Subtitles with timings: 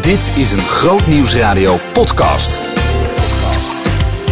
[0.00, 2.60] Dit is een Groot Nieuwsradio podcast.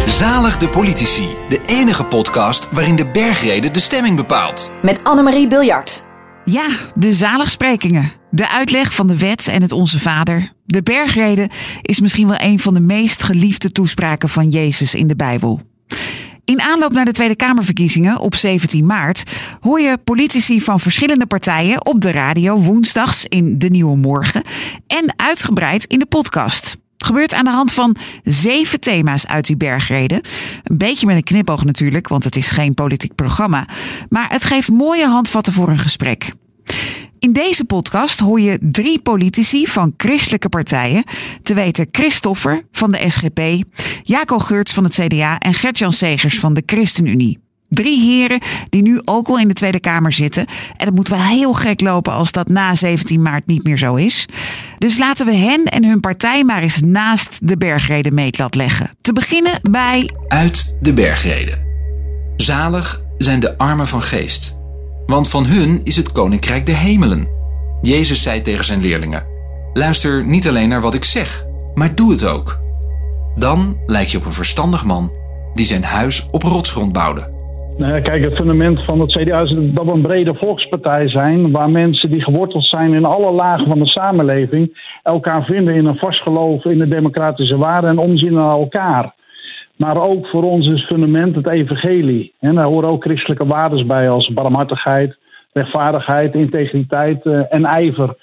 [0.07, 4.71] Zalig de politici, de enige podcast waarin de bergrede de stemming bepaalt.
[4.81, 6.05] Met Annemarie Biljart.
[6.43, 8.11] Ja, de zaligsprekingen.
[8.31, 10.53] De uitleg van de wet en het Onze Vader.
[10.65, 11.49] De bergrede
[11.81, 15.61] is misschien wel een van de meest geliefde toespraken van Jezus in de Bijbel.
[16.45, 19.23] In aanloop naar de Tweede Kamerverkiezingen op 17 maart
[19.59, 24.43] hoor je politici van verschillende partijen op de radio woensdags in De Nieuwe Morgen
[24.87, 26.77] en uitgebreid in de podcast.
[26.97, 30.21] Gebeurt aan de hand van zeven thema's uit die bergreden.
[30.63, 33.67] Een beetje met een knipoog natuurlijk, want het is geen politiek programma.
[34.09, 36.33] Maar het geeft mooie handvatten voor een gesprek.
[37.25, 41.03] In deze podcast hoor je drie politici van christelijke partijen,
[41.41, 43.41] te weten Christoffer van de SGP,
[44.03, 47.39] Jaco Geurts van het CDA en Gertjan Segers van de ChristenUnie.
[47.69, 50.45] Drie heren die nu ook al in de Tweede Kamer zitten.
[50.77, 53.95] En het moet wel heel gek lopen als dat na 17 maart niet meer zo
[53.95, 54.25] is.
[54.77, 58.95] Dus laten we hen en hun partij maar eens naast de bergrede meetlat leggen.
[59.01, 60.09] Te beginnen bij.
[60.27, 61.53] Uit de bergrede.
[62.37, 64.57] Zalig zijn de armen van geest,
[65.05, 67.27] want van hun is het koninkrijk der hemelen.
[67.81, 69.23] Jezus zei tegen zijn leerlingen:
[69.73, 72.59] Luister niet alleen naar wat ik zeg, maar doe het ook.
[73.35, 75.11] Dan lijk je op een verstandig man
[75.53, 77.33] die zijn huis op rotsgrond bouwde.
[77.77, 81.69] Nou kijk, het fundament van het CDA is dat we een brede volkspartij zijn, waar
[81.69, 86.21] mensen die geworteld zijn in alle lagen van de samenleving elkaar vinden in een vast
[86.21, 89.13] geloof in de democratische waarden en omzien naar elkaar.
[89.77, 92.33] Maar ook voor ons is fundament het evangelie.
[92.39, 95.17] En daar horen ook christelijke waarden bij als barmhartigheid,
[95.53, 98.15] rechtvaardigheid, integriteit uh, en ijver.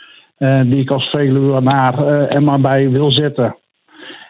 [0.43, 3.57] Uh, die ik als Veluwenaar uh, er maar bij wil zetten.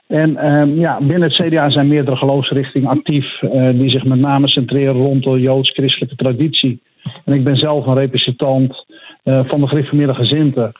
[0.07, 3.39] En uh, ja, binnen het CDA zijn meerdere geloofsrichtingen actief,
[3.73, 6.83] die zich met name centreren rond de joods-christelijke traditie.
[7.25, 8.85] En ik ben zelf een representant
[9.25, 10.73] van de gereformeerde gezinten.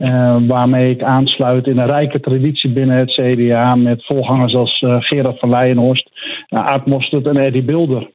[0.00, 4.96] Uh, waarmee ik aansluit in een rijke traditie binnen het CDA met volgangers als uh,
[4.98, 6.10] Gerard van Leijenhorst,
[6.48, 8.10] uh, Aart Mostert en Eddie Bilder.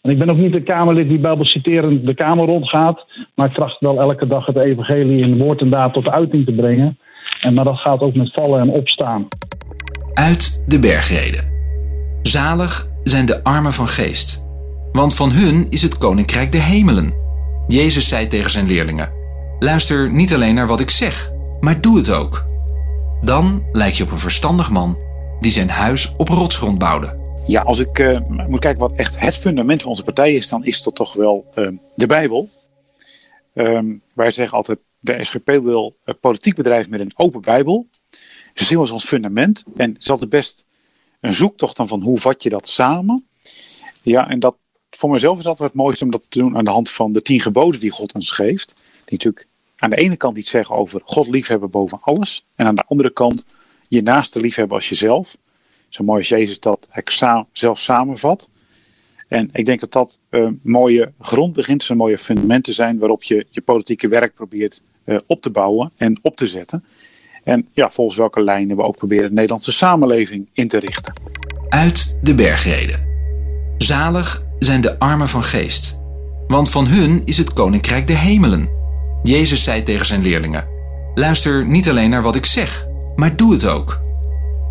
[0.00, 3.80] En ik ben ook niet een Kamerlid die bijbelciterend de Kamer rondgaat, maar ik tracht
[3.80, 6.98] wel elke dag het evangelie in woord en daad tot uiting te brengen.
[7.40, 9.28] En, maar dat gaat ook met vallen en opstaan.
[10.14, 11.50] Uit de bergreden.
[12.22, 14.46] Zalig zijn de armen van geest,
[14.92, 17.14] want van hun is het koninkrijk der hemelen.
[17.66, 19.21] Jezus zei tegen zijn leerlingen.
[19.62, 22.46] Luister niet alleen naar wat ik zeg, maar doe het ook.
[23.20, 25.02] Dan lijk je op een verstandig man
[25.40, 27.18] die zijn huis op rotsgrond bouwde.
[27.46, 28.18] Ja, als ik uh,
[28.48, 31.46] moet kijken wat echt het fundament van onze partij is, dan is dat toch wel
[31.54, 32.48] uh, de Bijbel.
[33.54, 37.88] Um, wij zeggen altijd, de SGP wil een politiek bedrijf met een open Bijbel.
[38.54, 39.64] Ze zien als ons fundament.
[39.76, 40.64] En het is altijd best
[41.20, 43.26] een zoektocht dan van hoe vat je dat samen.
[44.02, 44.56] Ja, en dat
[44.90, 47.22] voor mezelf is altijd het mooiste om dat te doen aan de hand van de
[47.22, 48.74] tien geboden die God ons geeft.
[49.04, 49.50] Die natuurlijk
[49.82, 52.46] aan de ene kant iets zeggen over God liefhebben boven alles.
[52.54, 53.44] En aan de andere kant
[53.88, 55.36] je naaste liefhebben als jezelf.
[55.88, 56.88] Zo mooi als Jezus dat
[57.52, 58.48] zelf samenvat.
[59.28, 64.08] En ik denk dat dat een mooie grondbeginselen, mooie fundamenten zijn waarop je je politieke
[64.08, 66.84] werk probeert uh, op te bouwen en op te zetten.
[67.44, 71.12] En ja, volgens welke lijnen we ook proberen de Nederlandse samenleving in te richten.
[71.68, 73.06] Uit de bergreden.
[73.78, 75.98] Zalig zijn de armen van geest,
[76.46, 78.81] want van hun is het koninkrijk der hemelen.
[79.22, 80.64] Jezus zei tegen zijn leerlingen:
[81.14, 84.00] Luister niet alleen naar wat ik zeg, maar doe het ook.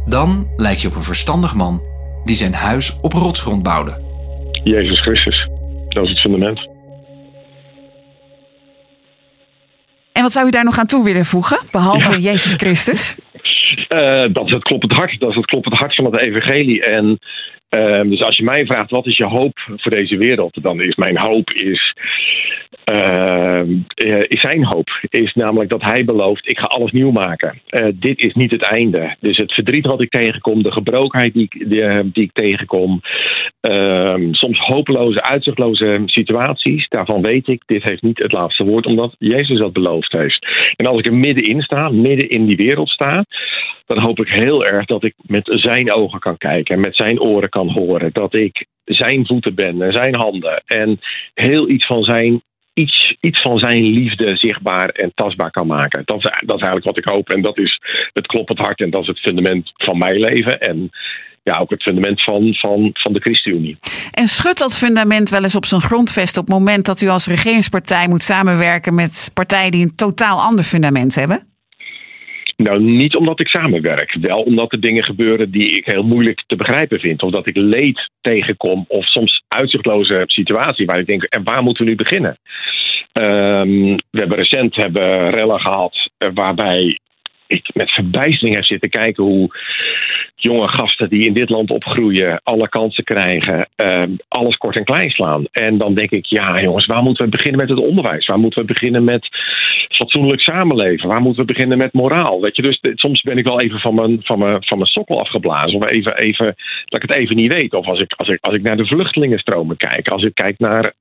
[0.05, 1.81] Dan lijk je op een verstandig man
[2.23, 4.01] die zijn huis op rotsgrond bouwde.
[4.63, 5.49] Jezus Christus,
[5.89, 6.69] dat is het fundament.
[10.13, 12.31] En wat zou u daar nog aan toe willen voegen, behalve ja.
[12.31, 13.17] Jezus Christus?
[13.89, 15.19] Uh, dat is het kloppend hart.
[15.19, 16.83] Dat is het kloppend hart van het evangelie.
[16.83, 17.19] En
[17.77, 20.95] uh, dus als je mij vraagt wat is je hoop voor deze wereld, dan is
[20.95, 21.93] mijn hoop is
[24.27, 24.89] is zijn hoop.
[25.09, 27.61] Is namelijk dat hij belooft: ik ga alles nieuw maken.
[27.69, 29.15] Uh, dit is niet het einde.
[29.19, 33.01] Dus het verdriet wat ik tegenkom, de gebrokenheid die, die, uh, die ik tegenkom,
[33.61, 39.15] ehm, soms hopeloze, uitzichtloze situaties, daarvan weet ik: dit heeft niet het laatste woord, omdat
[39.17, 40.47] Jezus dat beloofd heeft.
[40.75, 43.25] En als ik er middenin sta, midden in die wereld sta,
[43.85, 47.21] dan hoop ik heel erg dat ik met zijn ogen kan kijken en met zijn
[47.21, 48.09] oren kan horen.
[48.13, 50.99] Dat ik zijn voeten ben en zijn handen en
[51.33, 52.41] heel iets van zijn
[52.73, 56.01] iets, iets van zijn liefde zichtbaar en tastbaar kan maken.
[56.05, 57.29] Dat is, dat eigenlijk wat ik hoop.
[57.29, 57.79] En dat is
[58.13, 60.59] het kloppend hart en dat is het fundament van mijn leven.
[60.59, 60.91] En
[61.43, 63.77] ja, ook het fundament van, van, van de ChristenUnie.
[64.11, 67.27] En schudt dat fundament wel eens op zijn grondvest op het moment dat u als
[67.27, 71.50] regeringspartij moet samenwerken met partijen die een totaal ander fundament hebben?
[72.63, 74.17] Nou, niet omdat ik samenwerk.
[74.21, 77.23] Wel omdat er dingen gebeuren die ik heel moeilijk te begrijpen vind.
[77.23, 78.85] Of dat ik leed tegenkom.
[78.87, 82.37] Of soms uitzichtloze situaties waar ik denk, en waar moeten we nu beginnen?
[83.13, 86.99] Um, we hebben recent hebben rellen gehad waarbij
[87.51, 89.49] ik met verbijstering heb zitten kijken hoe
[90.35, 95.09] jonge gasten die in dit land opgroeien, alle kansen krijgen, ehm, alles kort en klein
[95.09, 95.45] slaan.
[95.51, 98.25] En dan denk ik, ja jongens, waar moeten we beginnen met het onderwijs?
[98.25, 99.27] Waar moeten we beginnen met
[99.89, 101.09] fatsoenlijk samenleven?
[101.09, 102.41] Waar moeten we beginnen met moraal?
[102.41, 105.19] Weet je, dus soms ben ik wel even van mijn, van mijn, van mijn sokkel
[105.19, 105.75] afgeblazen.
[105.77, 106.45] Of even, even,
[106.85, 107.73] dat ik het even niet weet.
[107.73, 110.07] Of als ik, als ik, als ik naar de vluchtelingenstromen kijk.
[110.07, 110.93] Als ik kijk naar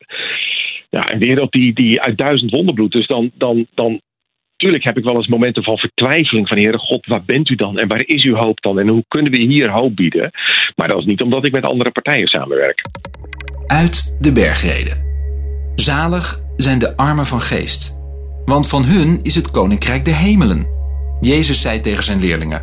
[0.91, 2.93] ja, een wereld die, die uit duizend wonderbloed.
[2.93, 4.01] Dus dan, dan, dan,
[4.61, 7.79] Tuurlijk heb ik wel eens momenten van vertwijfeling van Heere God, waar bent u dan
[7.79, 10.31] en waar is uw hoop dan en hoe kunnen we hier hoop bieden?
[10.77, 12.83] Maar dat is niet omdat ik met andere partijen samenwerk.
[13.67, 14.97] Uit de bergreden.
[15.75, 17.99] Zalig zijn de armen van geest,
[18.45, 20.67] want van hun is het koninkrijk der hemelen.
[21.21, 22.63] Jezus zei tegen zijn leerlingen: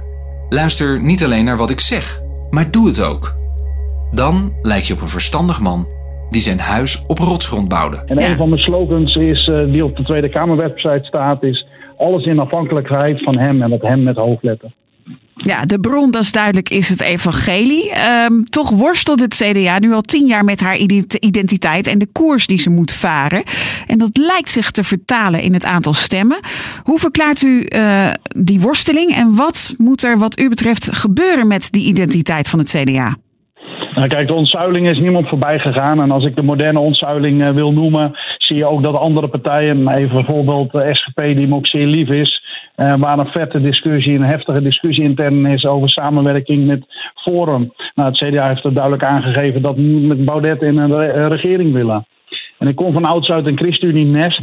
[0.49, 3.35] Luister niet alleen naar wat ik zeg, maar doe het ook.
[4.11, 5.87] Dan lijk je op een verstandig man
[6.29, 7.97] die zijn huis op rotsgrond bouwde.
[8.05, 11.65] En een van mijn slogans is, uh, die op de Tweede Kamerwebsite staat, is
[11.97, 14.71] alles in afhankelijkheid van hem en dat hem met hoofdletter.
[15.35, 17.91] Ja, de bron, dat is duidelijk, is het evangelie.
[18.29, 20.77] Um, toch worstelt het CDA nu al tien jaar met haar
[21.19, 23.43] identiteit en de koers die ze moet varen.
[23.87, 26.39] En dat lijkt zich te vertalen in het aantal stemmen.
[26.83, 31.71] Hoe verklaart u uh, die worsteling en wat moet er wat u betreft gebeuren met
[31.71, 33.15] die identiteit van het CDA?
[33.97, 36.01] Nou, kijk, de ontzuiling is niemand voorbij gegaan.
[36.01, 39.87] En als ik de moderne ontzuiling uh, wil noemen, zie je ook dat andere partijen,
[39.87, 42.43] even bijvoorbeeld de SGP, die me ook zeer lief is,
[42.75, 46.85] uh, waar een vette discussie, een heftige discussie intern is over samenwerking met
[47.15, 47.73] Forum.
[47.95, 51.73] Nou, het CDA heeft er duidelijk aangegeven dat we met Baudet in een re regering
[51.73, 52.05] willen.
[52.57, 54.41] En ik kom van ouds uit een ChristenUnie-nest.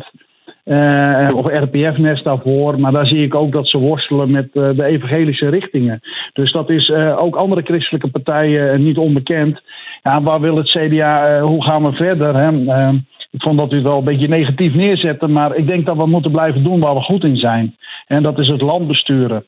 [0.65, 2.81] Uh, of RPF-nest daarvoor.
[2.81, 6.01] Maar daar zie ik ook dat ze worstelen met uh, de evangelische richtingen.
[6.33, 9.61] Dus dat is uh, ook andere christelijke partijen niet onbekend.
[10.03, 12.37] Ja, waar wil het CDA, hoe gaan we verder?
[12.37, 12.91] Hè?
[13.31, 16.07] ik vond dat u het wel een beetje negatief neerzette, maar ik denk dat we
[16.07, 17.77] moeten blijven doen waar we goed in zijn.
[18.07, 19.45] En dat is het land besturen.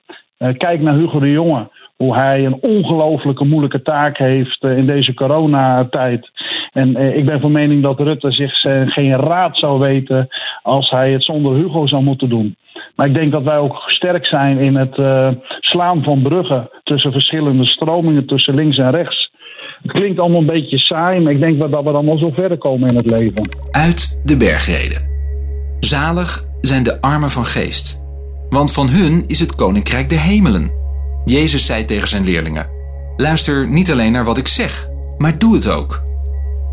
[0.56, 6.30] kijk naar Hugo de Jonge hoe hij een ongelooflijke moeilijke taak heeft in deze coronatijd.
[6.76, 10.28] En eh, ik ben van mening dat Rutte zich eh, geen raad zou weten
[10.62, 12.56] als hij het zonder Hugo zou moeten doen.
[12.96, 15.28] Maar ik denk dat wij ook sterk zijn in het uh,
[15.61, 19.31] slaan van bruggen tussen verschillende stromingen, tussen links en rechts.
[19.82, 22.58] Het klinkt allemaal een beetje saai, maar ik denk dat we dan wel zo verder
[22.58, 23.49] komen in het leven.
[23.70, 25.02] Uit de bergreden.
[25.81, 28.02] Zalig zijn de armen van geest,
[28.49, 30.70] want van hun is het koninkrijk der hemelen.
[31.25, 32.67] Jezus zei tegen zijn leerlingen:
[33.17, 34.88] Luister niet alleen naar wat ik zeg,
[35.19, 36.05] maar doe het ook.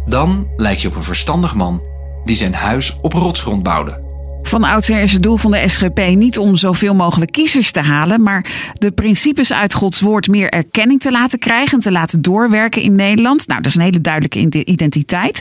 [0.05, 1.81] Dan lijk je op een verstandig man
[2.23, 4.01] die zijn huis op rotsgrond bouwde.
[4.43, 8.23] Van oudsher is het doel van de SGP niet om zoveel mogelijk kiezers te halen,
[8.23, 12.81] maar de principes uit Gods woord meer erkenning te laten krijgen en te laten doorwerken
[12.81, 13.47] in Nederland.
[13.47, 15.39] Nou, dat is een hele duidelijke identiteit.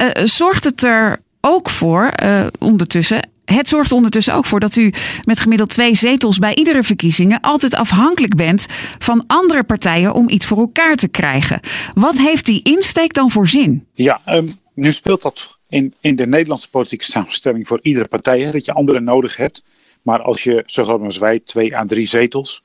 [0.00, 4.92] Uh, zorgt het er ook voor, uh, ondertussen, het zorgt ondertussen ook voor dat u
[5.22, 8.66] met gemiddeld twee zetels bij iedere verkiezingen altijd afhankelijk bent
[8.98, 11.60] van andere partijen om iets voor elkaar te krijgen.
[11.94, 13.86] Wat heeft die insteek dan voor zin?
[13.94, 18.64] Ja, um, nu speelt dat in, in de Nederlandse politieke samenstelling voor iedere partij, dat
[18.64, 19.64] je anderen nodig hebt.
[20.02, 22.62] Maar als je, zo groot als wij, twee à drie zetels,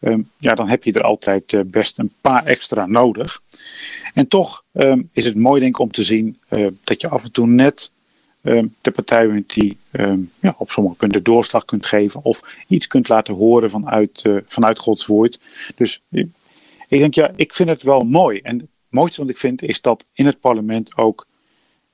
[0.00, 3.40] um, ja, dan heb je er altijd uh, best een paar extra nodig.
[4.14, 7.24] En toch um, is het mooi denk ik om te zien uh, dat je af
[7.24, 7.99] en toe net Ehm,
[8.40, 13.34] de partij die ehm, ja, op sommige punten doorslag kunt geven of iets kunt laten
[13.34, 15.40] horen vanuit, uh, vanuit Gods woord.
[15.74, 16.02] Dus
[16.88, 18.38] ik denk, ja, ik vind het wel mooi.
[18.38, 21.26] En het mooiste wat ik vind is dat in het parlement ook,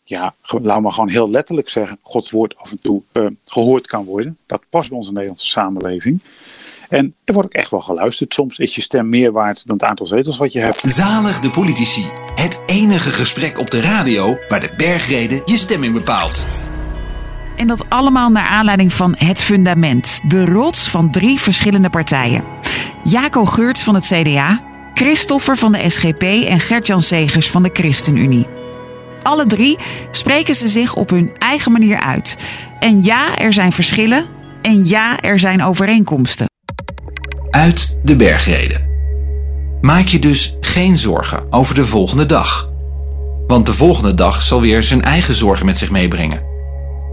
[0.09, 4.05] ja, laten we gewoon heel letterlijk zeggen, Gods woord af en toe uh, gehoord kan
[4.05, 4.39] worden.
[4.47, 6.21] Dat past bij onze Nederlandse samenleving.
[6.89, 8.35] En er wordt ook echt wel geluisterd.
[8.35, 10.81] Soms is je stem meer waard dan het aantal zetels wat je hebt.
[10.81, 12.07] Zalig de politici.
[12.35, 16.47] Het enige gesprek op de radio waar de bergreden je stemming bepaalt.
[17.57, 22.45] En dat allemaal naar aanleiding van Het Fundament, de rots van drie verschillende partijen.
[23.05, 24.63] Jaco Geurts van het CDA,
[24.95, 28.56] Christoffer van de SGP en Gert-Jan Segers van de ChristenUnie.
[29.26, 29.78] Alle drie
[30.11, 32.37] spreken ze zich op hun eigen manier uit.
[32.80, 34.25] En ja, er zijn verschillen.
[34.62, 36.47] En ja, er zijn overeenkomsten
[37.50, 38.88] uit de bergreden.
[39.80, 42.71] Maak je dus geen zorgen over de volgende dag.
[43.47, 46.42] Want de volgende dag zal weer zijn eigen zorgen met zich meebrengen.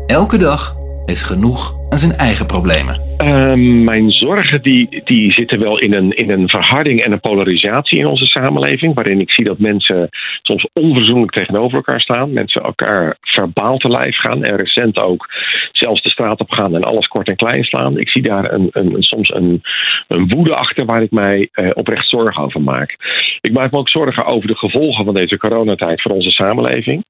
[0.08, 3.01] Elke dag heeft genoeg aan zijn eigen problemen.
[3.24, 8.00] Uh, mijn zorgen die, die zitten wel in een, in een verharding en een polarisatie
[8.00, 8.94] in onze samenleving.
[8.94, 10.10] Waarin ik zie dat mensen
[10.42, 12.34] soms onverzoenlijk tegenover elkaar staan.
[12.34, 14.44] Mensen elkaar verbaal te lijf gaan.
[14.44, 15.27] En recent ook
[15.72, 17.98] zelfs de straat op gaan en alles kort en klein slaan.
[17.98, 19.62] Ik zie daar een, een, soms een,
[20.08, 22.96] een woede achter waar ik mij uh, oprecht zorgen over maak.
[23.42, 27.06] Ik maak me ook zorgen over de gevolgen van deze coronatijd voor onze samenleving.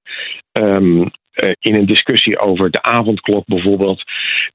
[0.51, 1.11] Um,
[1.59, 4.03] in een discussie over de avondklok bijvoorbeeld,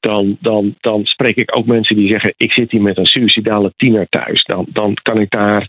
[0.01, 3.73] dan, dan, dan spreek ik ook mensen die zeggen: Ik zit hier met een suicidale
[3.77, 4.45] tiener thuis.
[4.45, 5.69] Dan, dan kan ik daar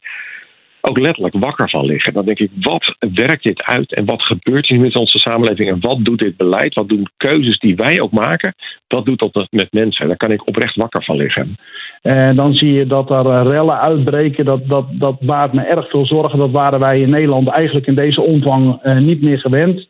[0.82, 2.14] ook letterlijk wakker van liggen.
[2.14, 5.80] Dan denk ik, wat werkt dit uit en wat gebeurt hier met onze samenleving en
[5.80, 6.74] wat doet dit beleid?
[6.74, 8.56] Wat doen keuzes die wij ook maken?
[8.88, 10.08] Wat doet dat met mensen?
[10.08, 11.56] Daar kan ik oprecht wakker van liggen.
[12.02, 14.46] En dan zie je dat er eh, rellen uitbreken.
[14.46, 16.40] Dat, dat, dat baart me erg veel zorgen.
[16.40, 19.88] Dat waren wij in Nederland eigenlijk in deze omvang uh, niet meer gewend.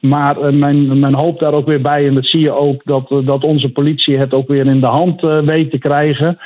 [0.00, 3.08] Maar uh, mijn, mijn hoop daar ook weer bij, en dat zie je ook, dat,
[3.08, 6.38] dat onze politie het ook weer in de hand uh, weet te krijgen.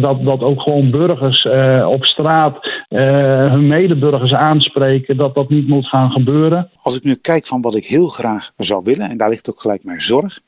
[0.00, 1.46] dat, dat ook gewoon burgers
[1.84, 6.70] op straat hun medeburgers aanspreken, dat dat niet moet gaan gebeuren.
[6.82, 9.60] Als ik nu kijk van wat ik heel graag zou willen, en daar ligt ook
[9.60, 10.40] gelijk mijn zorg.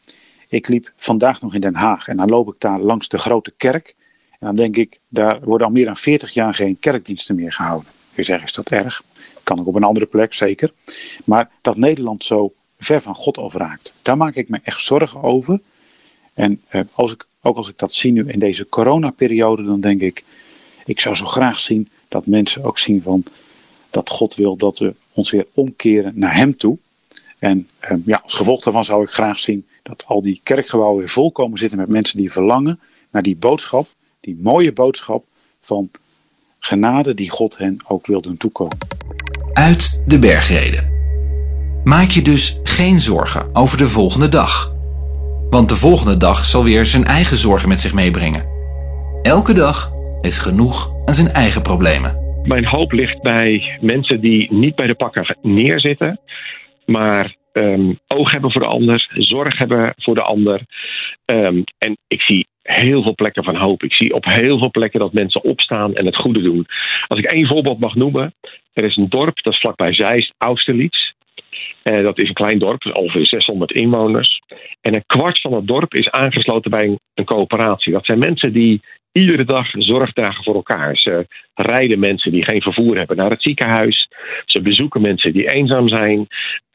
[0.49, 3.53] Ik liep vandaag nog in Den Haag en dan loop ik daar langs de grote
[3.57, 3.95] kerk.
[4.31, 7.89] En dan denk ik, daar worden al meer dan 40 jaar geen kerkdiensten meer gehouden.
[8.15, 9.03] Je zegt, is dat erg?
[9.43, 10.73] Kan ook op een andere plek, zeker.
[11.25, 15.61] Maar dat Nederland zo ver van God afraakt, daar maak ik me echt zorgen over.
[16.35, 20.01] En eh, als ik, ook als ik dat zie nu in deze coronaperiode, dan denk
[20.01, 20.25] ik,
[20.85, 23.25] ik zou zo graag zien dat mensen ook zien van
[23.91, 26.79] dat God wil dat we ons weer omkeren naar Hem toe.
[27.39, 31.09] En eh, ja, als gevolg daarvan zou ik graag zien dat al die kerkgebouwen weer
[31.09, 33.89] vol komen zitten met mensen die verlangen naar die boodschap,
[34.21, 35.25] die mooie boodschap
[35.61, 35.91] van
[36.61, 38.79] genade die God hen ook wil doen toekomen.
[39.53, 40.99] Uit de bergreden.
[41.85, 44.75] Maak je dus geen zorgen over de volgende dag.
[45.51, 48.49] Want de volgende dag zal weer zijn eigen zorgen met zich meebrengen.
[49.23, 52.19] Elke dag heeft genoeg aan zijn eigen problemen.
[52.43, 56.21] Mijn hoop ligt bij mensen die niet bij de pakken neerzitten,
[56.87, 60.63] maar um, oog hebben voor de ander, zorg hebben voor de ander.
[61.25, 63.83] Um, en ik zie heel veel plekken van hoop.
[63.83, 66.67] Ik zie op heel veel plekken dat mensen opstaan en het goede doen.
[67.07, 68.35] Als ik één voorbeeld mag noemen,
[68.73, 71.11] er is een dorp, dat is vlakbij Zeist, Austerlitz.
[71.85, 74.43] Uh, dat is een klein dorp, ongeveer 600 inwoners.
[74.81, 77.93] En een kwart van het dorp is aangesloten bij een coöperatie.
[77.93, 78.81] Dat zijn mensen die
[79.13, 80.97] iedere dag zorg dragen voor elkaar.
[80.97, 84.09] Ze rijden mensen die geen vervoer hebben naar het ziekenhuis.
[84.45, 86.27] Ze bezoeken mensen die eenzaam zijn.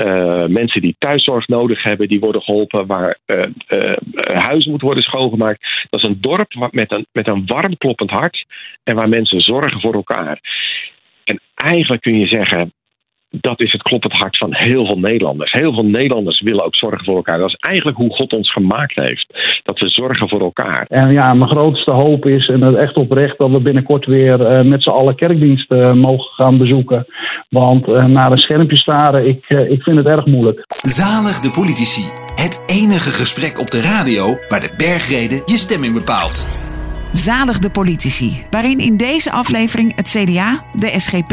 [0.06, 2.86] Uh, mensen die thuiszorg nodig hebben, die worden geholpen.
[2.86, 3.38] Waar uh,
[3.70, 3.94] uh,
[4.26, 5.88] huizen moeten worden schoongemaakt.
[5.90, 8.46] Dat is een dorp met een, met een warm kloppend hart.
[8.84, 10.40] En waar mensen zorgen voor elkaar.
[11.24, 12.74] En eigenlijk kun je zeggen,
[13.42, 15.52] dat is het kloppend hart van heel veel Nederlanders.
[15.52, 17.40] Heel veel Nederlanders willen ook zorgen voor elkaar.
[17.40, 19.26] Dat is eigenlijk hoe God ons gemaakt heeft.
[19.64, 20.86] Dat we zorgen voor elkaar.
[20.90, 24.62] En ja, mijn grootste hoop is, en dat echt oprecht, dat we binnenkort weer uh,
[24.62, 27.06] met z'n allen kerkdiensten uh, mogen gaan bezoeken.
[27.50, 30.64] Want uh, naar een schermpje staren, ik, ik vind het erg moeilijk.
[30.68, 32.04] Zalig de politici.
[32.36, 36.65] Het enige gesprek op de radio waar de bergreden je stemming bepaalt.
[37.16, 41.32] Zalig de politici, waarin in deze aflevering het CDA, de SGP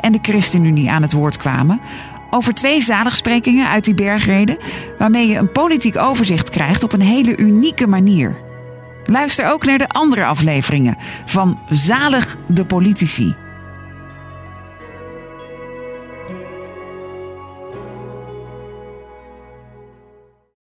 [0.00, 1.80] en de ChristenUnie aan het woord kwamen
[2.30, 4.58] over twee zaligsprekingen uit die bergreden,
[4.98, 8.36] waarmee je een politiek overzicht krijgt op een hele unieke manier.
[9.04, 13.34] Luister ook naar de andere afleveringen van Zalig de politici.